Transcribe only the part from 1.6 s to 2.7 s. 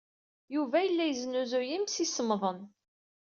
imsisemḍen.